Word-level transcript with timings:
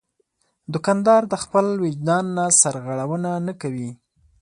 دوکاندار 0.73 1.21
د 1.31 1.33
خپل 1.43 1.65
وجدان 1.83 2.25
نه 2.37 2.45
سرغړونه 2.61 3.31
نه 3.47 3.53
کوي. 3.61 3.91